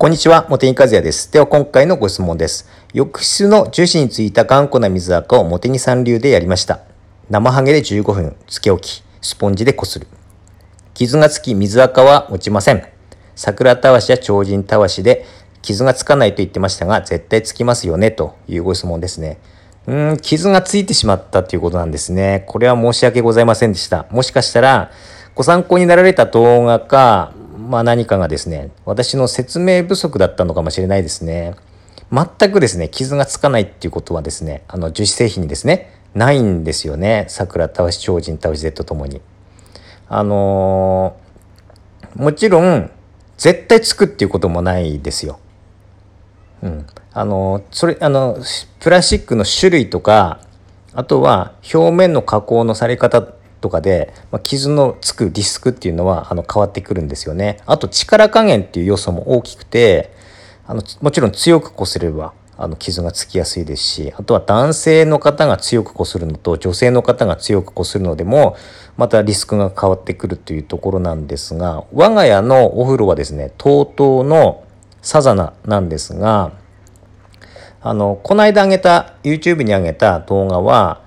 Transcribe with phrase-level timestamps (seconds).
[0.00, 1.32] こんにちは、茂木和也です。
[1.32, 2.68] では今回のご質問です。
[2.94, 6.82] 浴室の樹脂についた頑固な水垢を茂木さん流でやりました。
[7.28, 10.06] 生ハゲで15分つけ置き、スポンジでこする。
[10.94, 12.86] 傷がつき水垢は落ちません。
[13.34, 15.26] 桜たわしや超人たわしで
[15.62, 19.40] 傷がつかないと言ってましたが、絶対つきますよね、というご質問ですね。
[19.88, 22.44] うーん、傷がついてしまったということなんですね。
[22.46, 24.06] これは申し訳ございませんでした。
[24.12, 24.92] もしかしたら、
[25.34, 27.32] ご参考になられた動画か、
[27.68, 31.54] まあ何かがですね、私の説明不足だったのかもしれないですね。
[32.10, 37.26] 全くですね、傷がつかないっていうことはですね、あの樹脂製品にですね、ないんですよね。
[37.28, 39.20] 桜たわし超人たわし Z ともに。
[40.08, 42.90] あのー、もちろん、
[43.36, 45.38] 絶対つくっていうこともないですよ。
[46.62, 46.86] うん。
[47.12, 48.38] あのー、それ、あの、
[48.80, 50.40] プラスチックの種類とか、
[50.94, 53.20] あとは表面の加工のされ方
[53.60, 57.58] とかで、まあ、傷のつくリスクっていうのはあの変わってくるんですよね。
[57.66, 60.12] あと力加減っていう要素も大きくて
[60.66, 68.56] あのもちろん強く擦ればあの傷がつきやすいですしあとは男性の方が強く擦るのと女性の方が強く擦るのでも
[68.96, 74.64] またリスクが変わってくるというところなんですが我が家のお風呂はですね TOTO の
[75.02, 76.52] サザナなんですが
[77.80, 81.02] あのこの間上げた YouTube に上げた動画は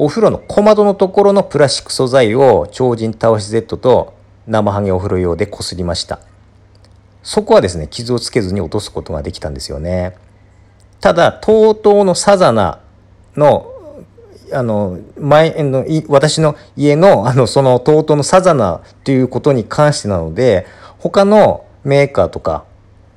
[0.00, 4.14] お風呂の小窓のところのプラスチック素材を超人倒し Z と
[4.46, 6.20] 生ハゲお風呂用でこすりました。
[7.24, 10.16] そこはですね傷をつけずに落とすことができたんですよね。
[11.00, 12.80] ただ TOTO のサザナ
[13.36, 13.74] の
[14.52, 20.64] あの前の私の家のあのその TOTO のサザナということに関してなので
[21.00, 22.64] 他のメーカーとか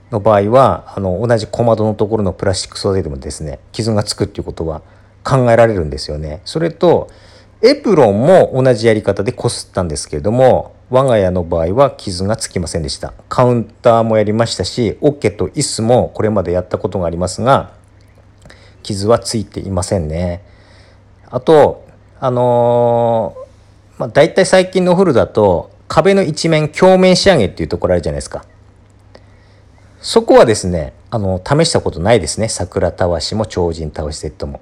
[0.10, 4.82] の場合はあの同じ小窓のところのプラスチック素材でもですね傷がつくっていうことは
[5.24, 6.42] 考えられるんですよね。
[6.46, 7.10] それと
[7.62, 13.14] エプロンも同じやり方でこすったんですけれども我が家の場合は傷がつきませんでした。
[13.30, 17.74] カウンターもやりましたしオッケーと椅子もこれまでやったことがありますが
[18.84, 20.44] 傷はついていませんね。
[21.30, 21.86] あと
[22.20, 28.46] あのー、まあ、大体最近のお風呂だと壁の一面鏡面仕上げっていうところあるじゃないですか。
[30.00, 32.48] そこはですね、あの、試したことないですね。
[32.48, 34.62] 桜たわしも超人たわしセットも。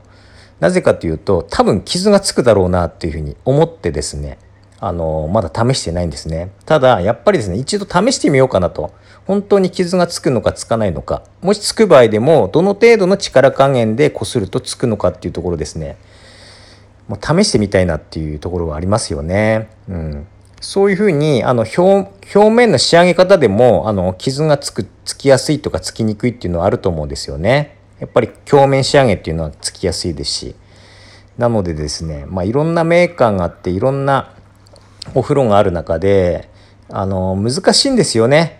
[0.59, 4.37] なぜかというと多分傷がつくだろうなっていうふうに思ってですね
[4.79, 6.51] あのまだ試してないんですね。
[6.65, 8.93] ただやっぱりですね一度試してみようかなと。
[9.27, 11.21] 本当に傷がつくのかつかないのか。
[11.41, 15.97] もしつく場合でもどの程度の力加減でこするとつくのかっていうところですね。
[17.07, 19.69] もう試してみたいなっていうところはありますよね。
[19.87, 20.27] うん、
[20.61, 27.78] そういうふうにあの表表面の仕上げ方でもあの傷がつくつきやすいとかつきにくいっていうのはあると思うんですよね。
[27.99, 30.55] やっぱり鏡面仕上げっていうのはつきやすいですし
[31.37, 34.33] なのでですね、まあ、いろんなメーカーがあっていろんな
[35.15, 36.49] お風呂がある中で
[36.89, 38.59] あの難しいんですよね。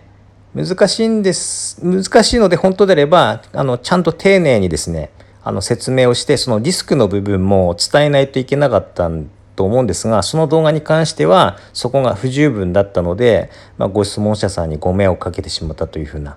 [0.54, 5.10] 難しいんです難しいので本当であればあのちゃんと丁寧にですね
[5.44, 9.08] あの説明をしてそのリスクの部分も伝えないといけなかった
[9.54, 16.36] と思うんですがその動画に関してはそこが不十分だったので、まあ、ご質問者さんにご迷惑をかけてしまったというふうな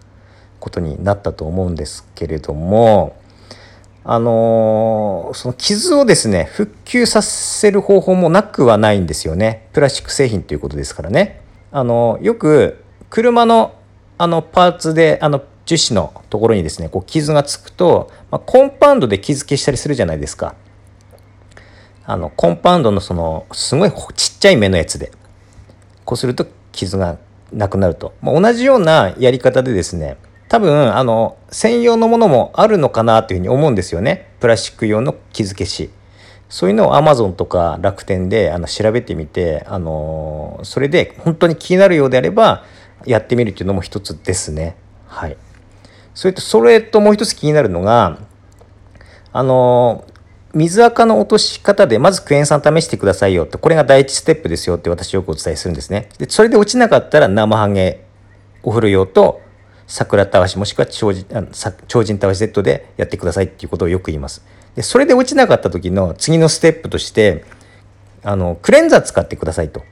[0.63, 3.18] ことになったと思うんですけれども
[4.06, 11.41] あのその傷をですね復旧させる方法もなくはないんですよねプラスチック製品ということですからね。
[11.72, 13.75] あのよく車の
[14.18, 20.56] あのパーツであの樹脂のところにですねこう傷がつくと、まあ、コンパウンドで傷消したりするじゃないですか。
[22.06, 25.12] あのコンパウンドのそのすごいちっちゃい目のやつで
[26.06, 27.18] こうすると傷が
[27.52, 30.18] なくなると、まあ、同じようなやり方でですね
[30.53, 34.30] 多分あの専用のものもあるのかなというふうに思うんですよね。
[34.40, 35.90] プラスチック用の傷消し
[36.47, 42.66] そういうのを Amazon とか楽天であの調べてみてあのそれで本当に気になるようであれば
[43.03, 44.75] やってみるっていうのも一つですね。
[45.08, 45.38] はい。
[46.14, 48.20] それとそれともう一つ気になるのが
[49.31, 50.06] あの
[50.53, 56.09] 水垢の落とし方でまずクエン酸試してくださいよってこれが第一ステップですよって私よくお伝えするんですね。
[56.20, 58.06] でそれで落ちなかったら生ハゲ
[58.62, 59.41] お風呂用と
[59.88, 61.44] 桜たわしもしくは超人あ
[61.88, 64.44] 超人たわし Z でやってくださいっていうことをよく言います。
[64.76, 67.46] でそれで落ちなかった時の次のステップとして
[68.24, 69.84] あのクレンザー使ってくださいと。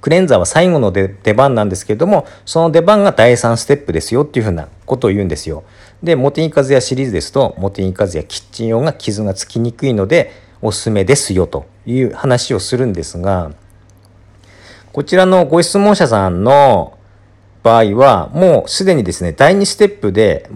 [0.00, 5.64] クレンザーは最後の出番なんですけれどもその出番が第3ステップですよっていうふうなことを言うんですよ。
[6.02, 13.52] でモテニカズヤシリーズですとモテニカズヤキッチン用が傷がつきにくいのでおすすめですよという話をするんですが
[14.92, 16.93] こちらのご質問者さんの
[17.64, 20.48] 場合はもうすでにですね第2ステップで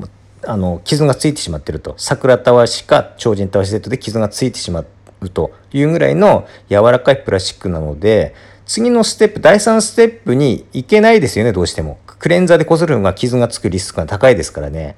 [0.44, 1.94] あの傷がついてしまってると。
[1.96, 4.84] 桜たわしか超人たわしセットで傷がついてしま
[5.20, 11.98] うというぐらいの柔らかいプラスチックなので次のステップ第3ステップに行けないですよねどうしても。
[12.18, 14.96] クレンザーでこするのが傷がつくリスクが高いですからね。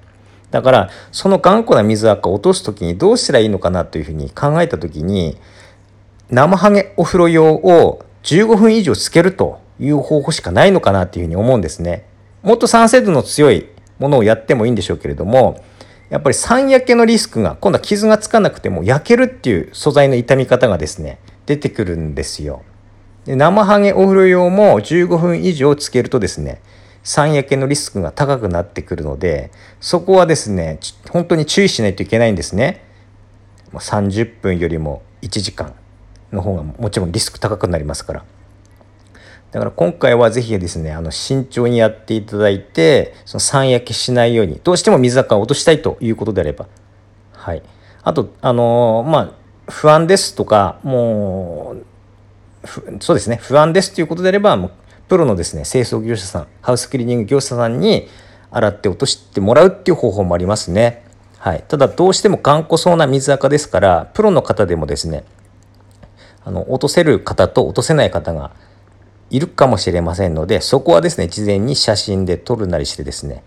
[0.51, 5.37] だから、その頑固な水垢を落とす時にどうしたらいいのかなというふうに考えた時に、
[6.31, 9.61] 生ハゲお風呂用を15分以上つけると。
[9.81, 12.05] いう方法しかないのかなっていうふうに思うんですね。
[12.43, 13.67] もっと酸性度の強い
[13.99, 15.63] ものをやってもいいんでしょうけれども、
[16.11, 22.63] やっぱり酸焼けのリスクが、今度は傷がつかなくても焼けるっていう素材の傷み方がですね、出てくるんですよ。
[23.25, 26.61] で生ハゲお風呂用も15分以上つけるとですね、
[27.03, 29.51] 酸焼けのリスクが高くなってくるので、
[29.81, 30.81] そこはですね、
[31.11, 32.85] 本当に注意しないといけないんですね。
[33.73, 35.75] 30分よりも1時間
[36.33, 38.25] の方がもちろんリスク高くなりますから。
[39.53, 46.67] だから今回はぜひですね、あの慎重にやっていただいて、その酸焼けしないように、どうしても水垢を落としたいということであれば、
[47.33, 47.63] はい。
[48.03, 49.31] あと、あのー、まあ、
[49.69, 54.71] 不安ですとか、もう、そうですね、不安ですということであれば、もう
[55.09, 58.09] プロのですね、清掃業者さん、ハウスクリーニング業者さんに
[58.53, 61.05] 洗って落としてもらうっていう方法もありますね。
[61.39, 61.65] はい。
[61.67, 65.25] ただ、どうしても頑固そうな水垢ですから、プロの方でもですね、
[66.45, 68.53] あの、落とせる方と落とせない方が
[69.31, 73.43] いるかもしれませんので、そこはですね、事前に写真で撮るなりしてですね、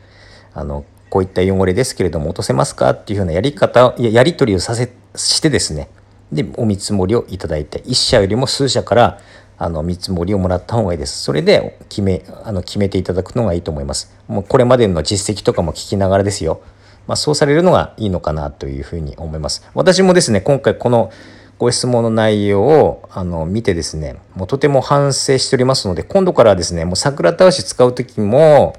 [0.53, 5.89] あの、こういった汚れですけれども落とせますかっていうようなやり方、ややり取りをさせ、してですね、
[6.31, 9.19] で、お見積もりをいただいて、1社よりも数社から
[9.57, 11.21] あの見積もりをもらった方がいいです。
[11.21, 14.13] それで決め、あの決めていただくのがいいと思います。
[14.27, 16.61] もうこれまでの実績とかも聞きながらですよ。
[17.07, 19.69] まあ、そうされるのがいいのかなというふうに思います。
[19.73, 21.11] 私もですね、今回この
[21.59, 28.75] ご質問の内容をあの見てですね、もうとても反省しておりますので、今度からはですね、もう桜倒し使う時も、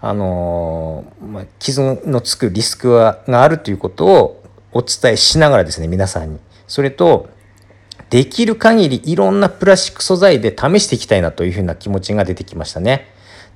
[0.00, 6.38] あのまあ、傷のつくリスクがあるということをお伝えしながらですね、皆さんに。
[6.66, 7.28] それと、
[8.10, 13.06] できる限りいろんなプラスチック素材で試していきたいなというふうな気持ちが出てきましたね。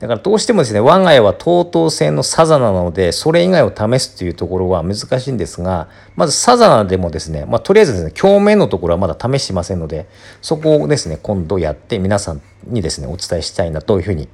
[0.00, 10.06] だからどうしてもですね、我が家は TOTO 製のサザナなので、それ以外を試すというところは難しいんですが、まずサザナでもですね、まあ、とりあえずですね、表面のところはまだ試してませんので、
[10.42, 14.28] そこをですね、今度やって皆さんにですね、お伝えしたいなというふうに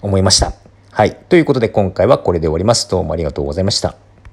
[0.00, 0.52] 思いました。
[0.90, 1.14] はい。
[1.28, 2.88] ということで今回はこれで終わります。
[2.88, 4.03] どうもありがとうございました。